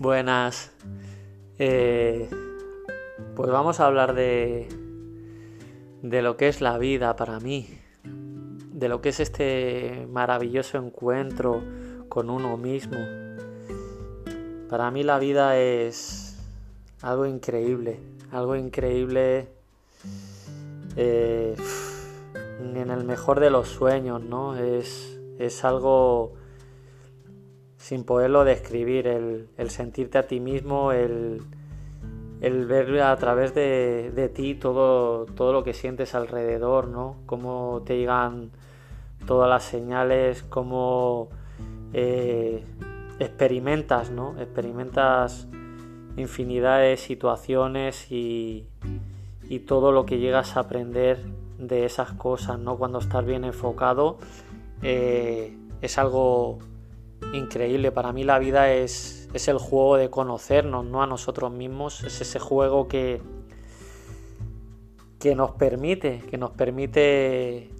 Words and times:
Buenas. 0.00 0.72
Eh, 1.58 2.26
pues 3.36 3.50
vamos 3.50 3.80
a 3.80 3.86
hablar 3.86 4.14
de, 4.14 4.66
de 6.00 6.22
lo 6.22 6.38
que 6.38 6.48
es 6.48 6.62
la 6.62 6.78
vida 6.78 7.16
para 7.16 7.38
mí, 7.38 7.68
de 8.72 8.88
lo 8.88 9.02
que 9.02 9.10
es 9.10 9.20
este 9.20 10.08
maravilloso 10.10 10.78
encuentro 10.78 11.62
con 12.08 12.30
uno 12.30 12.56
mismo. 12.56 12.96
Para 14.70 14.90
mí 14.90 15.02
la 15.02 15.18
vida 15.18 15.58
es 15.58 16.38
algo 17.02 17.26
increíble, 17.26 18.00
algo 18.32 18.56
increíble 18.56 19.48
eh, 20.96 21.54
en 22.58 22.90
el 22.90 23.04
mejor 23.04 23.38
de 23.38 23.50
los 23.50 23.68
sueños, 23.68 24.22
¿no? 24.22 24.56
Es, 24.56 25.20
es 25.38 25.62
algo 25.62 26.39
sin 27.90 28.04
poderlo 28.04 28.44
describir, 28.44 29.08
el, 29.08 29.70
sentirte 29.70 30.16
a 30.18 30.28
ti 30.28 30.38
mismo, 30.38 30.92
el, 30.92 31.42
ver 32.40 33.02
a 33.02 33.16
través 33.16 33.52
de, 33.52 34.30
ti 34.32 34.54
todo, 34.54 35.26
todo 35.26 35.52
lo 35.52 35.64
que 35.64 35.74
sientes 35.74 36.14
alrededor, 36.14 36.86
¿no? 36.86 37.16
Cómo 37.26 37.82
te 37.84 37.98
llegan 37.98 38.52
todas 39.26 39.50
las 39.50 39.64
señales, 39.64 40.44
cómo 40.44 41.30
eh, 41.92 42.62
experimentas, 43.18 44.12
¿no? 44.12 44.40
Experimentas 44.40 45.48
infinidad 46.16 46.78
de 46.78 46.96
situaciones 46.96 48.12
y, 48.12 48.68
y 49.48 49.58
todo 49.58 49.90
lo 49.90 50.06
que 50.06 50.18
llegas 50.18 50.56
a 50.56 50.60
aprender 50.60 51.18
de 51.58 51.86
esas 51.86 52.12
cosas, 52.12 52.56
¿no? 52.56 52.76
Cuando 52.76 53.00
estás 53.00 53.24
bien 53.26 53.44
enfocado, 53.44 54.18
eh, 54.80 55.56
es 55.82 55.98
algo 55.98 56.69
increíble. 57.32 57.92
Para 57.92 58.12
mí 58.12 58.24
la 58.24 58.38
vida 58.38 58.72
es, 58.72 59.28
es 59.32 59.48
el 59.48 59.58
juego 59.58 59.96
de 59.96 60.10
conocernos, 60.10 60.84
¿no? 60.84 61.02
A 61.02 61.06
nosotros 61.06 61.52
mismos. 61.52 62.02
Es 62.04 62.20
ese 62.20 62.38
juego 62.38 62.88
que, 62.88 63.20
que 65.18 65.34
nos 65.34 65.52
permite, 65.52 66.22
que 66.30 66.38
nos 66.38 66.50
permite 66.50 67.70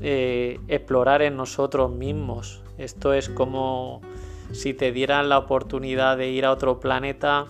eh, 0.00 0.60
explorar 0.68 1.22
en 1.22 1.36
nosotros 1.36 1.90
mismos. 1.90 2.62
Esto 2.78 3.12
es 3.12 3.28
como 3.28 4.00
si 4.52 4.74
te 4.74 4.92
dieran 4.92 5.28
la 5.28 5.38
oportunidad 5.38 6.16
de 6.16 6.30
ir 6.30 6.44
a 6.44 6.52
otro 6.52 6.78
planeta 6.78 7.46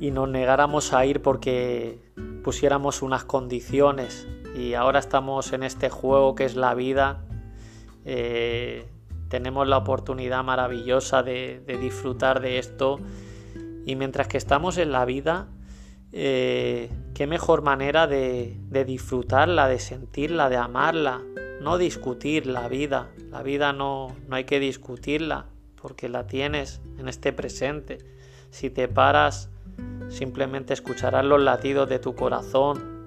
y 0.00 0.10
nos 0.10 0.28
negáramos 0.28 0.92
a 0.92 1.04
ir 1.04 1.20
porque 1.22 2.00
pusiéramos 2.42 3.02
unas 3.02 3.24
condiciones 3.24 4.26
y 4.56 4.74
ahora 4.74 5.00
estamos 5.00 5.52
en 5.52 5.62
este 5.62 5.90
juego 5.90 6.34
que 6.34 6.44
es 6.44 6.56
la 6.56 6.74
vida. 6.74 7.24
Eh, 8.04 8.86
tenemos 9.28 9.68
la 9.68 9.78
oportunidad 9.78 10.42
maravillosa 10.42 11.22
de, 11.22 11.62
disfrutar 11.80 12.40
de 12.40 12.58
esto 12.58 12.98
y 13.84 13.96
mientras 13.96 14.28
que 14.28 14.38
estamos 14.38 14.78
en 14.78 14.92
la 14.92 15.04
vida, 15.04 15.48
eh, 16.12 16.90
qué 17.14 17.26
mejor 17.26 17.62
manera 17.62 18.06
de, 18.06 18.56
disfrutarla, 18.86 19.68
de 19.68 19.78
sentirla, 19.78 20.48
de 20.48 20.56
amarla, 20.56 21.22
no 21.60 21.78
discutir 21.78 22.46
la 22.46 22.68
vida. 22.68 23.10
La 23.30 23.42
vida 23.42 23.72
no, 23.72 24.14
no 24.26 24.36
hay 24.36 24.44
que 24.44 24.60
discutirla 24.60 25.46
porque 25.80 26.08
la 26.08 26.26
tienes 26.26 26.80
en 26.98 27.08
este 27.08 27.32
presente. 27.32 27.98
Si 28.50 28.70
te 28.70 28.88
paras, 28.88 29.50
simplemente 30.08 30.74
escucharás 30.74 31.24
los 31.24 31.40
latidos 31.40 31.88
de 31.88 31.98
tu 31.98 32.14
corazón. 32.14 32.98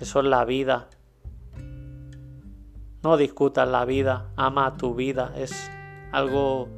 Eso 0.00 0.20
es 0.20 0.26
la 0.26 0.44
vida. 0.44 0.88
No 3.02 3.16
discutas 3.16 3.68
la 3.68 3.84
vida, 3.84 4.30
ama 4.36 4.76
tu 4.76 4.94
vida, 4.94 5.32
es 5.36 5.70
algo 6.12 6.68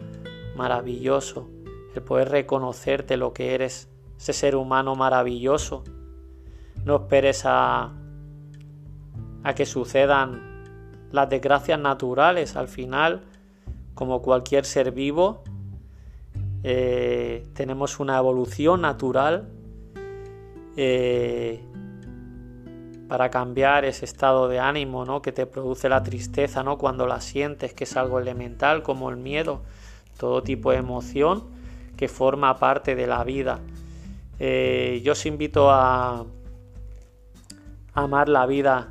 maravilloso 0.57 1.48
el 1.95 2.02
poder 2.02 2.29
reconocerte 2.30 3.17
lo 3.17 3.33
que 3.33 3.55
eres, 3.55 3.89
ese 4.18 4.33
ser 4.33 4.57
humano 4.57 4.95
maravilloso. 4.96 5.84
No 6.84 6.96
esperes 6.96 7.42
a, 7.45 7.92
que 9.55 9.64
sucedan 9.64 10.64
las 11.13 11.29
desgracias 11.29 11.79
naturales. 11.79 12.57
Al 12.57 12.68
final, 12.68 13.23
como 13.95 14.23
cualquier 14.23 14.64
ser 14.64 14.90
vivo, 14.90 15.45
eh, 16.63 17.46
tenemos 17.55 18.01
una 18.01 18.18
evolución 18.18 18.80
natural 18.80 19.48
eh, 20.77 21.63
para 23.14 23.30
cambiar 23.30 23.85
ese 23.85 24.05
estado 24.07 24.48
de 24.48 24.58
ánimo 24.58 25.05
¿no? 25.05 25.23
que 25.23 25.30
te 25.30 25.47
produce 25.47 25.89
la 25.89 26.02
tristeza 26.02 26.64
¿no? 26.64 26.79
cuando 26.79 27.07
la 27.07 27.20
sientes, 27.20 27.73
que 27.73 27.85
es 27.85 27.97
algo 27.97 28.19
elemental 28.19 28.83
como 28.83 29.08
el 29.08 29.17
miedo, 29.17 29.63
todo 30.19 30.42
tipo 30.42 30.73
de 30.73 30.79
emoción 30.79 31.45
que 31.97 32.08
forma 32.08 32.58
parte 32.58 32.97
de 32.97 33.07
la 33.07 33.23
vida. 33.23 33.61
Eh, 34.41 35.01
yo 35.05 35.13
os 35.13 35.27
invito 35.27 35.70
a, 35.70 36.27
amar 37.92 38.29
la 38.29 38.47
vida, 38.47 38.89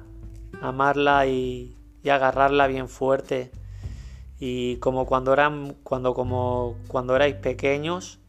amarla 0.61 1.27
y, 1.27 1.75
y, 2.01 2.07
agarrarla 2.07 2.67
bien 2.67 2.87
fuerte. 2.87 3.51
Y 4.39 4.77
como 4.77 5.05
cuando 5.05 5.33
eran, 5.33 5.75
cuando, 5.83 6.13
como 6.13 6.77
cuando 6.87 7.13
erais 7.13 7.35
pequeños, 7.35 8.19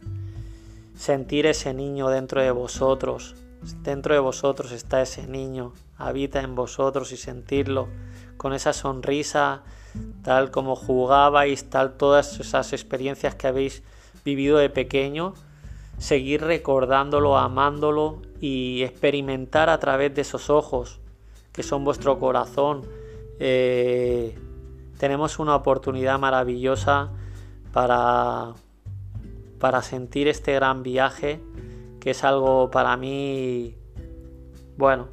sentir 0.97 1.47
ese 1.47 1.73
niño 1.73 2.09
dentro 2.09 2.43
de 2.43 2.51
vosotros, 2.51 3.37
Dentro 3.83 4.15
de 4.15 4.21
vosotros 4.21 4.73
está 4.73 5.01
ese 5.01 5.27
niño, 5.27 5.73
habita 5.97 6.43
en 6.43 6.55
vosotros 6.55 7.13
y 7.13 7.17
sentirlo 7.17 7.89
con 8.37 8.53
esa 8.53 8.73
sonrisa, 8.73 9.63
tal 10.23 10.51
como 10.51 10.77
jugabais, 10.77 11.71
tal 11.71 11.97
todas 11.97 12.39
esas 12.41 12.73
experiencias 12.73 13.35
que 13.35 13.47
habéis 13.47 13.83
vivido 14.25 14.59
de 14.59 14.69
pequeño, 14.69 15.35
seguir 15.99 16.43
recordándolo, 16.43 17.39
amándolo 17.39 18.21
y 18.41 18.83
experimentar 18.83 19.71
a 19.71 19.79
través 19.79 20.15
de 20.15 20.23
esos 20.23 20.51
ojos 20.51 21.01
que 21.53 21.63
son 21.63 21.85
vuestro 21.85 22.19
corazón. 22.19 22.83
Eh, 23.39 24.37
tenemos 24.99 25.39
una 25.39 25.55
oportunidad 25.55 26.19
maravillosa 26.19 27.11
para, 27.73 28.55
para 29.59 29.81
sentir 29.83 30.29
este 30.29 30.53
gran 30.53 30.83
viaje 30.83 31.41
que 32.05 32.11
es 32.11 32.23
algo 32.23 32.71
para 32.71 32.99
mí, 32.99 33.79
bueno, 34.77 35.09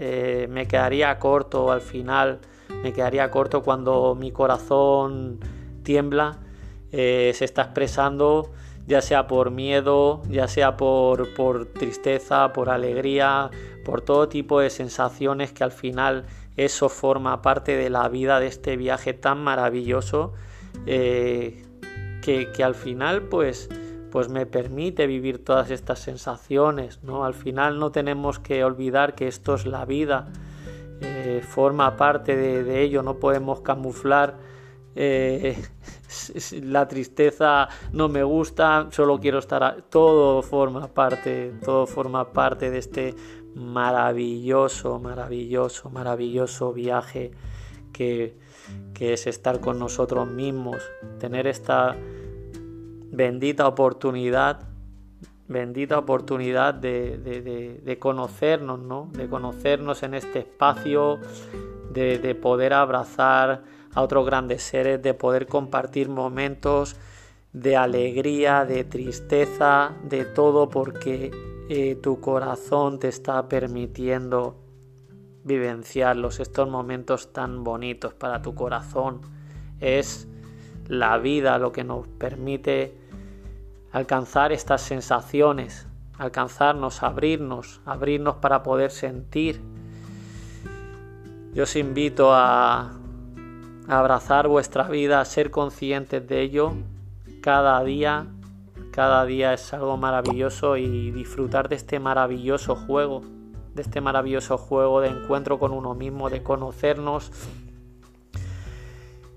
eh, 0.00 0.48
me 0.50 0.66
quedaría 0.66 1.16
corto 1.20 1.70
al 1.70 1.80
final, 1.80 2.40
me 2.82 2.92
quedaría 2.92 3.30
corto 3.30 3.62
cuando 3.62 4.16
mi 4.16 4.32
corazón 4.32 5.38
tiembla, 5.84 6.40
eh, 6.90 7.30
se 7.36 7.44
está 7.44 7.62
expresando 7.62 8.50
ya 8.88 9.00
sea 9.00 9.28
por 9.28 9.52
miedo, 9.52 10.22
ya 10.28 10.48
sea 10.48 10.76
por, 10.76 11.32
por, 11.34 11.66
tristeza, 11.66 12.52
por 12.52 12.68
alegría, 12.68 13.50
por 13.84 14.00
todo 14.00 14.28
tipo 14.28 14.58
de 14.58 14.70
sensaciones 14.70 15.52
que 15.52 15.62
al 15.62 15.70
final 15.70 16.26
eso 16.56 16.88
forma 16.88 17.42
parte 17.42 17.76
de 17.76 17.90
la 17.90 18.08
vida 18.08 18.40
de 18.40 18.48
este 18.48 18.76
viaje 18.76 19.14
tan 19.14 19.38
maravilloso 19.38 20.32
eh, 20.86 21.64
que, 22.22 22.50
que, 22.50 22.64
al 22.64 22.74
final 22.74 23.22
pues 23.22 23.68
pues 24.14 24.28
me 24.28 24.46
permite 24.46 25.08
vivir 25.08 25.44
todas 25.44 25.72
estas 25.72 25.98
sensaciones, 25.98 27.02
¿no? 27.02 27.24
Al 27.24 27.34
final 27.34 27.80
no 27.80 27.90
tenemos 27.90 28.38
que 28.38 28.62
olvidar 28.62 29.16
que 29.16 29.26
esto 29.26 29.56
es 29.56 29.66
la 29.66 29.84
vida, 29.84 30.28
eh, 31.00 31.42
forma 31.44 31.96
parte 31.96 32.36
de, 32.36 32.80
ello, 32.80 33.02
no 33.02 33.18
podemos 33.18 33.62
camuflar 33.62 34.36
eh, 34.94 35.60
la 36.62 36.86
tristeza, 36.86 37.68
no 37.90 38.08
me 38.08 38.22
gusta, 38.22 38.86
solo 38.92 39.18
quiero 39.18 39.40
estar, 39.40 39.82
todo 39.90 40.42
forma 40.42 40.86
parte, 40.86 41.52
todo 41.64 41.84
forma 41.88 42.32
parte 42.32 42.70
de 42.70 42.78
este 42.78 43.16
maravilloso, 43.56 45.00
maravilloso, 45.00 45.90
maravilloso 45.90 46.72
viaje 46.72 47.32
que, 47.92 48.38
que 48.94 49.14
es 49.14 49.26
estar 49.26 49.58
con 49.58 49.80
nosotros 49.80 50.28
mismos, 50.28 50.84
tener 51.18 51.48
esta 51.48 51.96
bendita 53.10 53.66
oportunidad, 53.66 54.68
bendita 55.48 55.98
oportunidad 55.98 56.74
de, 56.74 57.96
conocernos, 58.00 58.80
¿no? 58.80 59.08
De 59.12 59.28
conocernos 59.28 60.02
en 60.02 60.14
este 60.14 60.40
espacio, 60.40 61.18
de, 61.92 62.34
poder 62.34 62.72
abrazar 62.72 63.62
a 63.94 64.02
otros 64.02 64.26
grandes 64.26 64.62
seres, 64.62 65.02
de 65.02 65.14
poder 65.14 65.46
compartir 65.46 66.08
momentos 66.08 66.96
de 67.52 67.76
alegría, 67.76 68.64
de 68.64 68.84
tristeza, 68.84 69.92
de 70.02 70.24
todo, 70.24 70.68
porque 70.68 71.30
eh, 71.68 71.96
tu 72.02 72.20
corazón 72.20 72.98
te 72.98 73.08
está 73.08 73.48
permitiendo 73.48 74.60
vivenciarlos, 75.44 76.40
estos 76.40 76.68
momentos 76.68 77.32
tan 77.32 77.62
bonitos 77.62 78.14
para 78.14 78.42
tu 78.42 78.54
corazón. 78.54 79.20
Es 79.78 80.26
la 80.88 81.18
vida 81.18 81.58
lo 81.58 81.72
que 81.72 81.84
nos 81.84 82.06
permite 82.06 82.94
alcanzar 83.92 84.52
estas 84.52 84.82
sensaciones, 84.82 85.86
alcanzarnos, 86.18 87.02
abrirnos, 87.02 87.80
abrirnos 87.84 88.36
para 88.36 88.62
poder 88.62 88.90
sentir. 88.90 89.60
Yo 91.54 91.62
os 91.62 91.76
invito 91.76 92.34
a, 92.34 92.92
abrazar 93.88 94.48
vuestra 94.48 94.88
vida, 94.88 95.20
a 95.20 95.24
ser 95.24 95.50
conscientes 95.50 96.26
de 96.26 96.40
ello, 96.40 96.72
cada 97.42 97.82
día, 97.84 98.26
cada 98.90 99.24
día 99.24 99.52
es 99.52 99.72
algo 99.74 99.96
maravilloso 99.96 100.76
y 100.76 101.10
disfrutar 101.10 101.68
de 101.68 101.76
este 101.76 102.00
maravilloso 102.00 102.74
juego, 102.74 103.22
de 103.74 103.82
este 103.82 104.00
maravilloso 104.00 104.56
juego 104.56 105.00
de 105.00 105.08
encuentro 105.08 105.58
con 105.58 105.72
uno 105.72 105.94
mismo, 105.94 106.30
de 106.30 106.42
conocernos 106.42 107.30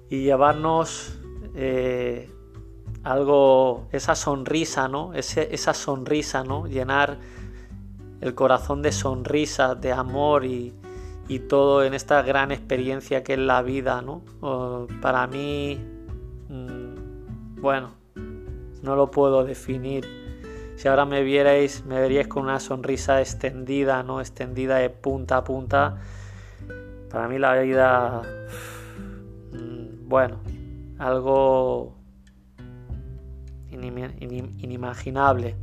y 0.10 0.24
llevarnos 0.24 1.17
eh, 1.60 2.32
algo, 3.04 3.88
esa 3.92 4.14
sonrisa, 4.14 4.88
¿no? 4.88 5.14
esa 5.16 5.74
sonrisa, 5.74 6.44
¿no? 6.44 6.68
Llenar 6.68 7.18
el 8.22 8.36
corazón 8.36 8.84
de 8.84 8.92
sonrisas, 8.92 9.82
de 9.82 9.92
amor 9.92 10.46
y, 10.46 10.76
y 11.28 11.40
todo 11.40 11.84
en 11.84 11.96
esta 11.96 12.22
gran 12.22 12.52
experiencia 12.52 13.24
que 13.24 13.34
es 13.34 13.40
la 13.40 13.64
vida, 13.64 14.04
¿no? 14.04 14.22
para 15.02 15.26
mí, 15.26 15.80
mm, 16.48 17.60
bueno, 17.60 17.90
no 18.84 18.96
lo 18.96 19.10
puedo 19.10 19.44
definir. 19.44 20.06
Si 20.76 20.88
ahora 20.88 21.06
me 21.06 21.24
vierais, 21.24 21.84
me 21.86 22.00
veríais 22.00 22.28
con 22.28 22.44
una 22.44 22.60
sonrisa 22.60 23.20
extendida, 23.20 24.04
¿no? 24.04 24.22
Extendida 24.22 24.76
de 24.78 24.92
punta 24.92 25.38
a 25.38 25.44
punta. 25.44 25.98
Para 27.10 27.28
mí 27.28 27.40
la 27.40 27.56
vida, 27.56 28.22
mm, 29.54 30.08
bueno, 30.08 30.38
algo 31.00 31.96
inimaginable. 33.72 35.56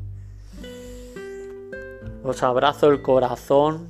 Os 2.23 2.43
abrazo 2.43 2.89
el 2.89 3.03
corazón 3.03 3.89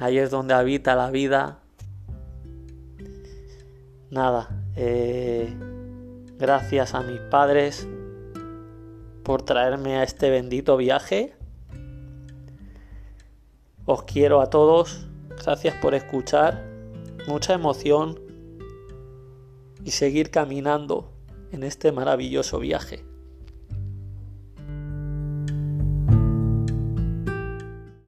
Ahí 0.00 0.18
es 0.18 0.30
donde 0.30 0.54
habita 0.54 0.94
la 0.94 1.10
vida. 1.10 1.58
Nada, 4.10 4.48
eh, 4.76 5.52
gracias 6.38 6.94
a 6.94 7.02
mis 7.02 7.18
padres 7.20 7.86
por 9.24 9.42
traerme 9.42 9.96
a 9.96 10.04
este 10.04 10.30
bendito 10.30 10.76
viaje. 10.76 11.34
Os 13.86 14.04
quiero 14.04 14.40
a 14.40 14.50
todos. 14.50 15.08
Gracias 15.44 15.74
por 15.82 15.94
escuchar. 15.94 16.64
Mucha 17.26 17.54
emoción 17.54 18.20
y 19.88 19.90
seguir 19.90 20.30
caminando 20.30 21.10
en 21.50 21.62
este 21.62 21.92
maravilloso 21.92 22.58
viaje. 22.58 23.06